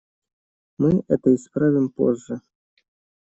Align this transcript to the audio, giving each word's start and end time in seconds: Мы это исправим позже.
Мы 0.79 1.03
это 1.09 1.35
исправим 1.35 1.89
позже. 1.91 2.41